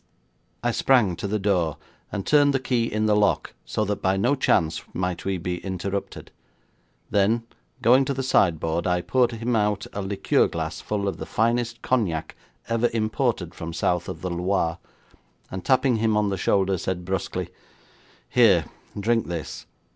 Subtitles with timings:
[0.63, 1.77] I sprang to the door,
[2.11, 5.59] and turned the key in the lock so that by no chance might we be
[5.63, 6.31] interrupted;
[7.11, 7.43] then,
[7.83, 11.83] going to the sideboard, I poured him out a liqueur glass full of the finest
[11.83, 12.35] Cognac
[12.67, 14.79] ever imported from south of the Loire,
[15.51, 17.49] and tapping him on the shoulder, said brusquely:
[18.27, 18.65] 'Here,
[18.99, 19.67] drink this.